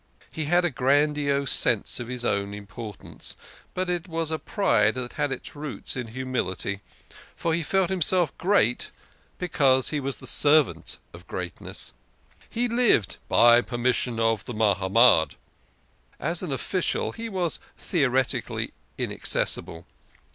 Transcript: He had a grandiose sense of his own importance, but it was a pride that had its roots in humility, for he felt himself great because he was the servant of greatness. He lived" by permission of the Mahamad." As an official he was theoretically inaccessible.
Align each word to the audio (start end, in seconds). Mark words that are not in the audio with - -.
He 0.31 0.45
had 0.45 0.65
a 0.65 0.71
grandiose 0.71 1.51
sense 1.51 1.99
of 1.99 2.07
his 2.07 2.25
own 2.25 2.55
importance, 2.55 3.37
but 3.75 3.87
it 3.87 4.07
was 4.07 4.31
a 4.31 4.39
pride 4.39 4.95
that 4.95 5.13
had 5.13 5.31
its 5.31 5.55
roots 5.55 5.95
in 5.95 6.07
humility, 6.07 6.81
for 7.35 7.53
he 7.53 7.61
felt 7.61 7.91
himself 7.91 8.35
great 8.39 8.89
because 9.37 9.89
he 9.89 9.99
was 9.99 10.17
the 10.17 10.25
servant 10.25 10.97
of 11.13 11.27
greatness. 11.27 11.93
He 12.49 12.67
lived" 12.67 13.17
by 13.37 13.61
permission 13.61 14.19
of 14.19 14.45
the 14.45 14.55
Mahamad." 14.55 15.35
As 16.19 16.41
an 16.41 16.51
official 16.51 17.11
he 17.11 17.29
was 17.29 17.59
theoretically 17.77 18.73
inaccessible. 18.97 19.85